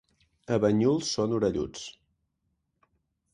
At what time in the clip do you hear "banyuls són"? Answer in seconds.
0.63-1.35